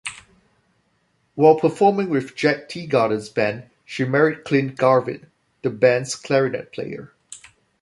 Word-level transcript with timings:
While 1.35 1.59
performing 1.59 2.09
with 2.09 2.33
Jack 2.35 2.67
Teagarden's 2.69 3.29
band, 3.29 3.69
she 3.85 4.03
married 4.03 4.43
Clint 4.45 4.75
Garvin, 4.75 5.27
the 5.61 5.69
band's 5.69 6.15
clarinet 6.15 6.73
player. 6.73 7.13